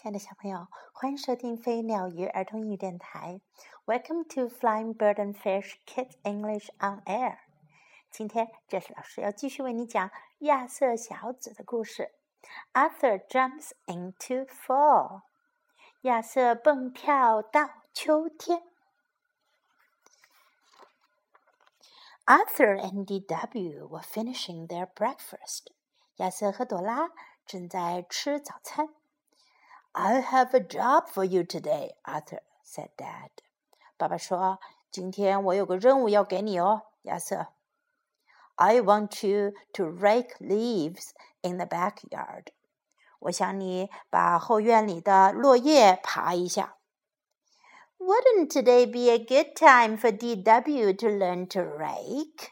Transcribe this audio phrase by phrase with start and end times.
[0.00, 3.40] 亲爱的小朋友，欢迎收听飞鸟鱼儿童英语电台。
[3.84, 7.38] Welcome to Flying Bird and Fish Kids English on Air。
[8.08, 10.08] 今天，这是老师要继续为你讲
[10.38, 12.12] 亚瑟小子的故事。
[12.74, 15.22] Arthur jumps into fall。
[16.02, 18.62] 亚瑟蹦跳到秋天。
[22.24, 23.88] Arthur and D.W.
[23.88, 25.72] were finishing their breakfast。
[26.18, 27.08] 亚瑟和朵拉
[27.44, 28.94] 正在吃早餐。
[29.93, 33.29] I have a job for you today, Arthur," said Dad.
[33.97, 37.47] 爸爸说：“今天我有个任务要给你哦，亚瑟。”
[38.55, 42.47] I want you to rake leaves in the backyard.
[43.19, 46.75] 我想你把后院里的落叶爬一下。
[47.97, 52.49] Wouldn't today be a good time for DW to learn to rake?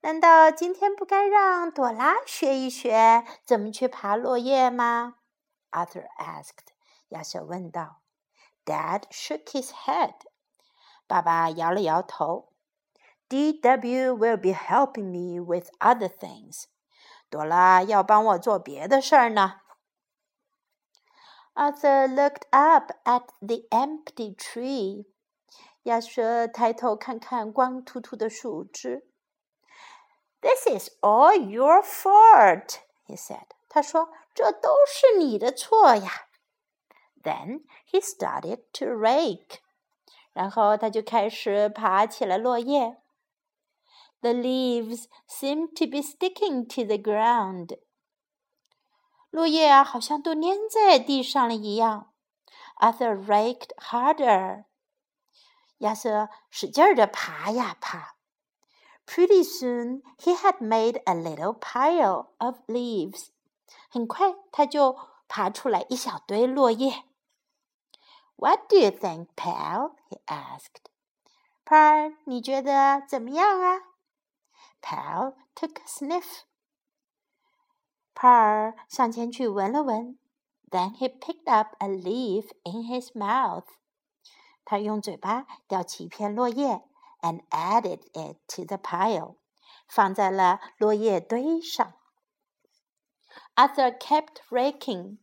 [0.00, 5.16] 难道今天不该让朵拉学一学怎么去爬落叶吗
[5.70, 6.72] ？Arthur asked.
[7.08, 8.00] 亚瑟问道。
[8.64, 10.14] Dad shook his head.
[11.06, 12.52] 爸爸摇了摇头。
[13.28, 14.14] D.W.
[14.14, 16.64] will be helping me with other things.
[17.28, 19.60] 朵拉要帮我做别的事儿呢。
[21.54, 25.06] Arthur looked up at the empty tree.
[25.84, 29.06] 亚瑟抬头看看光秃秃的树枝。
[30.40, 33.46] This is all your fault, he said.
[33.68, 36.28] 他说：“这都是你的错呀。”
[37.22, 39.60] Then he started to rake.
[40.32, 43.00] 然后他就开始爬起了落叶。
[44.20, 47.78] The leaves seemed to be sticking to the ground.
[49.30, 52.12] 落叶啊，好像都粘在地上了一样。
[52.80, 54.64] Arthur raked harder.
[55.78, 58.16] 亚瑟使劲儿地爬呀爬。
[59.06, 63.26] Pretty soon he had made a little pile of leaves.
[63.89, 64.97] 很快，他就
[65.27, 67.03] 爬出来一小堆落叶。
[68.35, 69.95] What do you think, pal?
[70.09, 70.85] he asked.
[71.65, 73.81] 帕儿，你觉得怎么样啊
[74.81, 76.41] ？Pal took a sniff.
[78.13, 80.17] 帕儿向前去闻了闻。
[80.69, 83.65] Then he picked up a leaf in his mouth.
[84.63, 86.83] 他用嘴巴叼起一片落叶
[87.21, 89.35] ，and added it to the pile.
[89.87, 91.93] 放在了落叶堆上。
[93.58, 95.18] Arthur kept raking.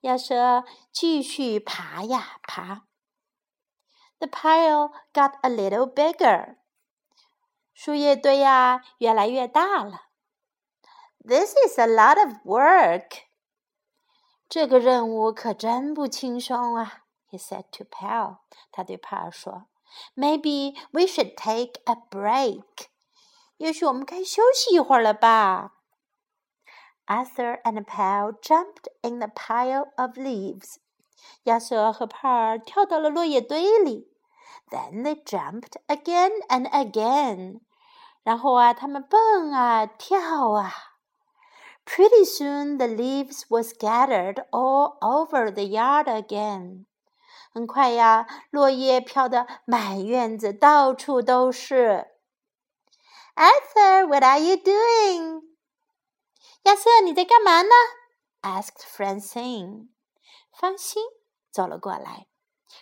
[0.00, 2.86] 亚瑟继续爬呀爬。
[4.18, 6.56] The pile got a little bigger.
[7.72, 10.02] 树叶堆呀越来越大了。
[11.26, 13.22] This is a lot of work.
[14.48, 18.38] 这个任务可真不轻松啊，he said to Pal.
[18.70, 19.66] 他对帕尔说：“
[20.14, 22.88] Maybe we should take a break.
[23.56, 25.72] 也许我们该休息一会儿了吧。””
[27.08, 30.76] Arthur and Pal jumped in the pile of leaves.
[31.44, 34.08] 亚瑟和帕尔跳到了落叶堆里。
[34.70, 37.60] Then they jumped again and again.
[38.22, 40.72] 然后啊，他们蹦啊跳啊。
[41.84, 46.86] Pretty soon the leaves were scattered all over the yard again.
[47.52, 52.08] 很快呀，落叶飘得满院子，到处都是。
[53.36, 55.42] Arthur, what are you doing?
[56.63, 57.69] 亚瑟，你在干嘛呢
[58.41, 59.89] ？asked Francine.
[60.51, 61.03] 芳心
[61.51, 62.27] 走了过来。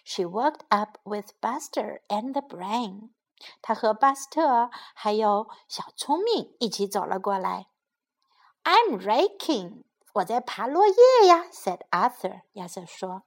[0.04, 3.12] She walked up with Buster and the Brain.
[3.62, 7.68] 她和巴斯特还有小聪明一起走了过来。
[8.64, 9.84] I'm raking.
[10.16, 12.42] 我在爬落叶呀，said Arthur.
[12.54, 13.24] 亚瑟说。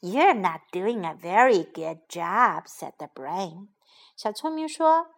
[0.00, 3.68] You're not doing a very good job, said the Brain.
[4.16, 5.08] 小聪明说：“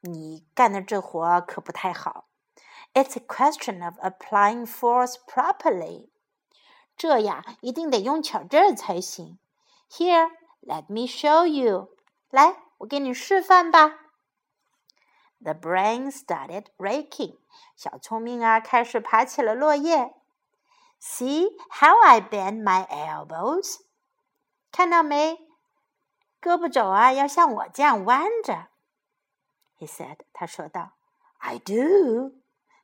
[0.00, 2.26] 你干的这活可不太好。”
[2.93, 6.09] It's a question of applying force properly.
[6.95, 9.37] 这呀，一定得用巧劲儿才行。
[9.89, 10.31] Here,
[10.61, 11.95] let me show you.
[12.29, 13.99] 来，我给你示范吧。
[15.39, 17.37] The brain started raking.
[17.75, 20.15] 小聪明啊，开始爬起了落叶。
[20.99, 23.81] See how I bend my elbows?
[24.71, 25.47] 看到没？
[26.41, 28.69] 胳膊肘啊，要像我这样弯着。
[29.77, 30.17] He said.
[30.33, 30.93] 他说道。
[31.37, 32.31] I do.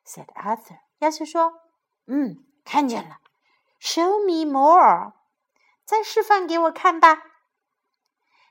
[0.08, 0.80] said Arthur.
[1.00, 1.68] 亚瑟说：“
[2.08, 3.20] 嗯，看见了。
[3.80, 5.14] Show me more.
[5.86, 7.24] 再示范给我看吧。”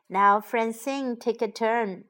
[0.09, 2.05] Now Francine take a turn.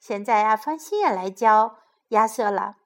[0.00, 1.78] 现在啊，芳心也来教
[2.08, 2.76] 亚瑟了。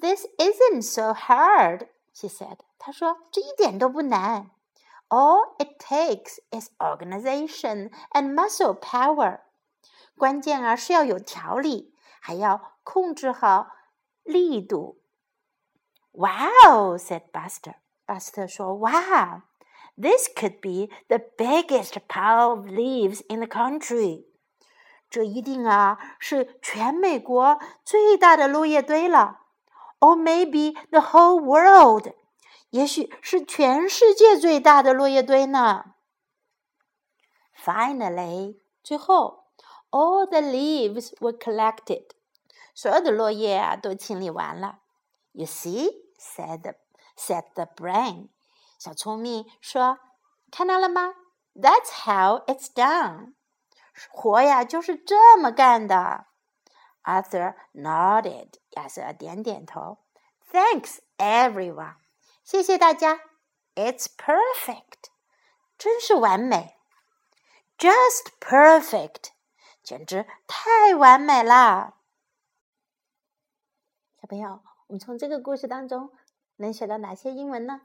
[0.00, 2.58] This isn't so hard, she said.
[2.78, 4.50] 她说：“这一点都不难。
[5.08, 9.40] All it takes is organization and muscle power.
[10.16, 13.68] 关键啊是要有条理，还要控制好
[14.22, 14.99] 力度。”
[16.12, 17.74] Wow, said Buster.
[18.06, 19.42] 巴斯特说：“哇
[19.96, 24.24] This could be the biggest pile of leaves in the country.
[25.08, 29.40] 这一定啊是全美国最大的落叶堆了。
[30.00, 32.12] Or maybe the whole world.
[32.70, 35.94] 也许是全世界最大的落叶堆呢。
[37.56, 39.44] Finally，最后，
[39.90, 42.08] all the leaves were collected。
[42.74, 44.79] 所有的落叶啊都清理完了。
[45.33, 46.75] You see，said
[47.15, 48.29] said the brain。
[48.77, 49.99] 小聪明说
[50.51, 51.13] ：“看到了吗
[51.53, 53.35] ？That's how it's done。
[54.09, 56.25] 活呀就是这么干的。”
[57.03, 58.53] Arthur nodded。
[58.71, 59.99] 亚瑟点点头。
[60.51, 61.95] Thanks, everyone。
[62.43, 63.21] 谢谢大家。
[63.75, 65.09] It's perfect。
[65.77, 66.77] 真是完美。
[67.77, 69.29] Just perfect。
[69.83, 71.95] 简直太完美啦！
[74.21, 74.61] 小朋友，
[74.91, 76.11] 我们从这个故事当中
[76.57, 77.79] 能学到哪些英文呢？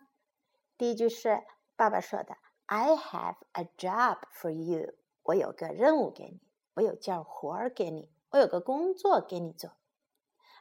[0.77, 1.45] 第一句是
[1.77, 2.37] 爸爸说的
[2.67, 4.93] ：“I have a job for you。”
[5.23, 6.41] 我有个任务给你，
[6.75, 9.71] 我有件活儿给你，我有个工作给你做。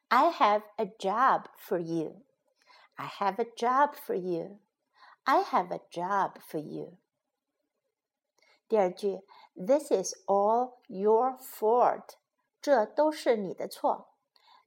[0.09, 2.21] I have a job for you.
[2.93, 4.59] I have a job for you.
[5.23, 6.99] I have a job for you.
[8.67, 9.25] 第二句
[9.55, 12.17] ，This is all your fault。
[12.61, 14.14] 这都是你的错。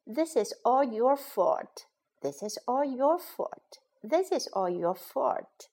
[0.08, 1.86] This is all your fault.
[2.22, 3.80] This is all your fault.
[4.02, 5.70] This is all your fault.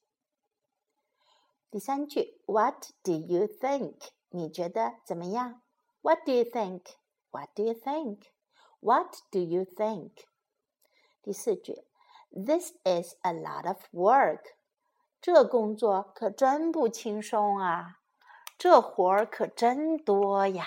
[1.70, 4.10] 第三句，What do you think？
[4.30, 5.60] 你觉得怎么样？
[6.02, 6.82] What do you think?
[7.30, 8.22] What do you think?
[8.80, 10.10] What do you think?
[11.22, 11.84] 第四句，
[12.30, 14.40] This is a lot of work。
[15.20, 18.00] 这工作可真不轻松啊，
[18.56, 20.66] 这活儿可真多呀。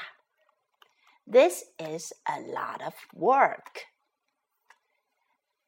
[1.28, 3.86] This is a lot of work.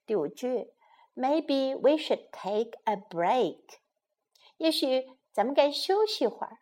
[0.06, 0.74] 第五句，
[1.15, 3.80] Maybe we should take a break。
[4.57, 6.59] 也许咱们该休息会儿。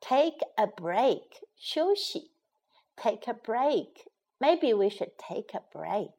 [0.00, 2.34] Take a break，休息。
[2.96, 6.12] Take a break。Maybe we should take a break。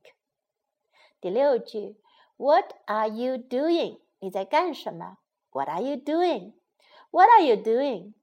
[1.19, 1.97] 第六句，
[2.37, 3.99] What are you doing？
[4.19, 5.17] 你在干什么？
[5.51, 8.13] What are you doing？What are you doing？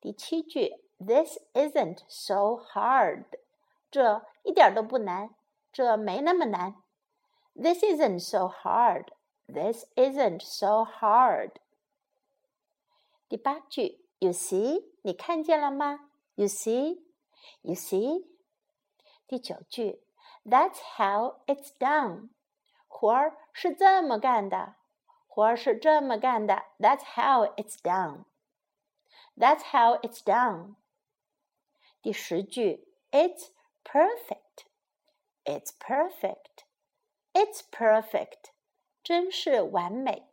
[0.00, 3.24] 第七句 ，This isn't so hard。
[3.90, 5.34] 这一点都不难，
[5.72, 6.74] 这没那么难。
[7.54, 9.06] This isn't so hard.
[9.46, 11.52] This isn't so hard.
[13.28, 16.10] 第八句，You see，你看见了吗？
[16.34, 18.26] You see，You see。
[19.26, 20.02] 第九句，
[20.44, 22.28] That's how it's done。
[22.88, 24.74] 活儿是这么干的，
[25.26, 26.62] 活儿是这么干的。
[26.78, 30.76] That's how it's done。That's how it's done。
[32.02, 33.50] 第十句，It's
[33.84, 38.50] perfect。It's perfect。It's perfect，
[39.02, 40.28] 真是完美。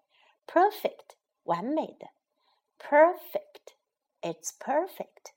[0.47, 2.09] Perfect，完美的。
[2.79, 5.33] Perfect，It's perfect。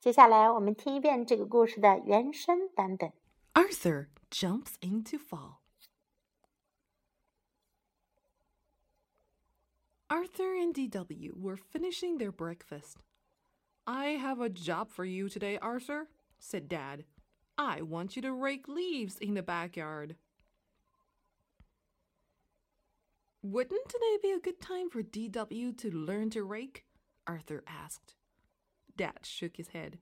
[0.00, 3.12] 接下来我们听一遍这个故事的原声版本。
[3.54, 5.58] Arthur jumps into fall.
[10.08, 12.98] Arthur and DW were finishing their breakfast.
[13.85, 16.07] I have a job for you today, Arthur,
[16.39, 17.03] said Dad.
[17.57, 20.15] I want you to rake leaves in the backyard.
[23.41, 26.85] Wouldn't today be a good time for DW to learn to rake?
[27.27, 28.15] Arthur asked.
[28.95, 29.99] Dad shook his head.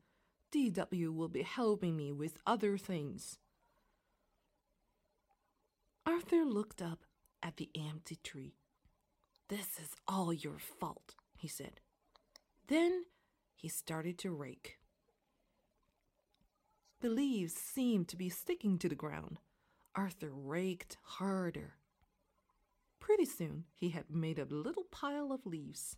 [0.53, 3.39] DW will be helping me with other things.
[6.05, 6.99] Arthur looked up
[7.41, 8.53] at the empty tree.
[9.49, 11.79] This is all your fault, he said.
[12.67, 13.05] Then
[13.61, 14.79] he started to rake.
[17.01, 19.37] The leaves seemed to be sticking to the ground.
[19.93, 21.75] Arthur raked harder.
[22.99, 25.97] Pretty soon he had made a little pile of leaves.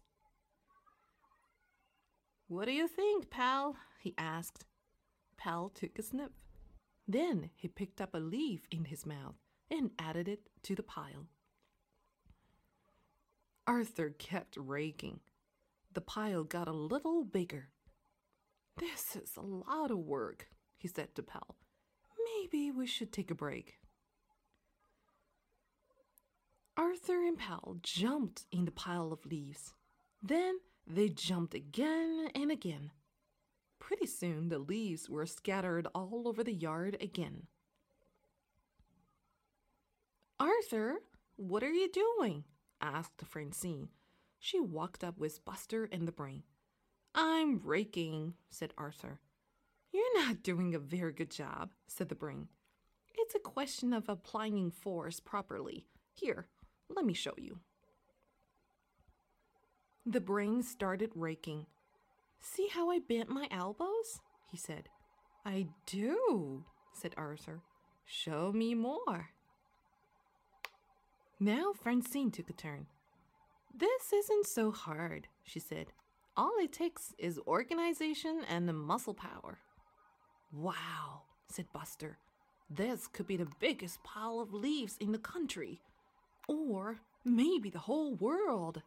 [2.48, 3.78] What do you think, pal?
[3.98, 4.66] he asked.
[5.38, 6.44] Pal took a sniff.
[7.08, 9.36] Then he picked up a leaf in his mouth
[9.72, 11.28] and added it to the pile.
[13.66, 15.22] Arthur kept raking.
[15.94, 17.70] The pile got a little bigger.
[18.78, 20.48] This is a lot of work,
[20.78, 21.56] he said to Pal.
[22.36, 23.78] Maybe we should take a break.
[26.76, 29.74] Arthur and Pal jumped in the pile of leaves.
[30.24, 30.58] Then
[30.88, 32.92] they jumped again and again.
[33.80, 37.48] Pretty soon the leaves were scattered all over the yard again.
[40.40, 40.96] Arthur,
[41.36, 42.46] what are you doing?
[42.82, 43.90] asked Francine.
[44.44, 46.44] She walked up with Buster and the brain.
[47.16, 49.22] I'm raking, said Arthur.
[49.94, 52.50] You're not doing a very good job, said the brain.
[53.16, 55.88] It's a question of applying force properly.
[56.14, 56.48] Here,
[56.90, 57.60] Let me show you.
[60.06, 61.66] The brain started raking.
[62.42, 64.20] See how I bent my elbows?
[64.52, 64.90] he said.
[65.46, 67.62] I do, said Arthur.
[68.04, 69.30] Show me more.
[71.40, 72.88] Now Francine took a turn.
[73.74, 75.88] This isn't so hard, she said.
[76.38, 79.60] All it takes is organization and muscle power.
[80.52, 82.18] Wow, said Buster.
[82.70, 85.82] This could be the biggest pile of leaves in the country.
[86.48, 88.82] Or maybe the whole world.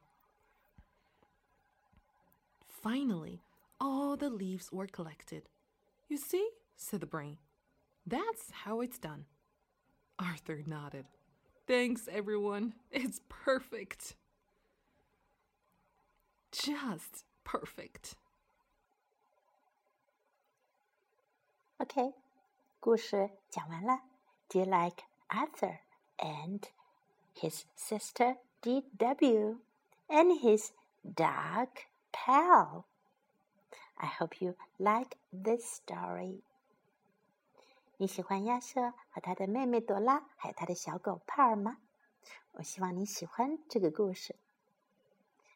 [2.69, 3.43] Finally,
[3.81, 5.43] all the leaves were collected.
[6.09, 7.39] You see, said the brain.
[8.07, 9.25] That's how it's done.
[10.19, 11.07] Arthur nodded.
[11.67, 12.75] Thanks, everyone.
[12.93, 14.15] It's perfect.
[16.52, 18.14] Just perfect.
[21.78, 22.14] OK，
[22.80, 24.02] 故事讲完了。
[24.50, 25.80] Do you like Arthur
[26.18, 26.62] and
[27.36, 29.60] his sister D.W.
[30.08, 30.72] and his
[31.04, 31.70] dog
[32.12, 32.84] Pal?
[33.96, 36.42] I hope you like this story.
[37.98, 41.78] 你喜欢亚瑟和他的妹妹朵拉，还有他的小狗帕尔吗？
[42.54, 44.36] 我希望你喜欢这个故事。